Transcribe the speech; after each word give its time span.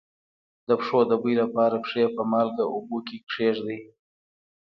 د 0.67 0.69
پښو 0.79 0.99
د 1.07 1.11
بوی 1.21 1.35
لپاره 1.41 1.75
پښې 1.83 2.03
په 2.15 2.21
مالګه 2.31 2.65
اوبو 2.75 2.97
کې 3.07 3.17
کیږدئ 3.31 3.79